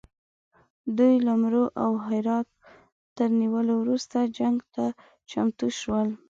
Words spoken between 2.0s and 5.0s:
هرات تر نیولو وروسته جنګ ته